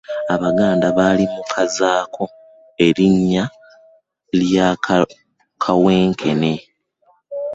[0.33, 2.23] Abaganda baalli baamukazaako
[2.85, 3.43] erinnya
[4.35, 4.67] erya
[5.63, 6.53] "Kawenkene".